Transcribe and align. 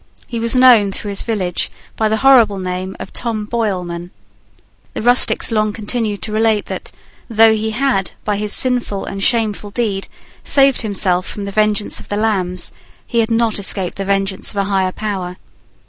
He 0.25 0.39
was 0.39 0.55
known 0.55 0.91
through 0.91 1.09
his 1.09 1.21
village 1.21 1.69
by 1.95 2.09
the 2.09 2.17
horrible 2.25 2.57
name 2.57 2.95
of 2.99 3.13
Tom 3.13 3.45
Boilman. 3.45 4.09
The 4.95 5.01
rustics 5.03 5.51
long 5.51 5.73
continued 5.73 6.23
to 6.23 6.31
relate 6.31 6.65
that, 6.65 6.91
though 7.29 7.53
he 7.53 7.69
had, 7.69 8.13
by 8.23 8.37
his 8.37 8.51
sinful 8.51 9.05
and 9.05 9.21
shameful 9.23 9.69
deed, 9.69 10.07
saved 10.43 10.81
himself 10.81 11.27
from 11.27 11.45
the 11.45 11.51
vengeance 11.51 11.99
of 11.99 12.09
the 12.09 12.17
Lambs, 12.17 12.71
he 13.05 13.19
had 13.19 13.29
not 13.29 13.59
escaped 13.59 13.99
the 13.99 14.03
vengeance 14.05 14.49
of 14.49 14.57
a 14.57 14.63
higher 14.63 14.91
power. 14.91 15.35